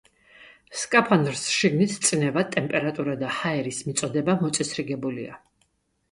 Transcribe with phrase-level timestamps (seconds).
[0.83, 5.37] სკაფანდრს შიგნით წნევა, ტემპერატურა და ჰაერის მიწოდება მოწესრიგებულია.